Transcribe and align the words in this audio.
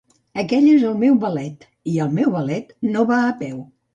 Aquell 0.43 0.69
és 0.69 0.85
el 0.91 0.95
meu 1.03 1.17
Valet, 1.25 1.67
i 1.93 2.01
el 2.05 2.15
meu 2.21 2.33
Valet 2.39 2.75
no 2.97 3.07
va 3.13 3.21
a 3.27 3.37
peu. 3.45 3.63